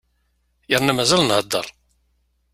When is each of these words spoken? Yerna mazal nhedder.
Yerna 0.71 0.93
mazal 0.93 1.23
nhedder. 1.25 1.65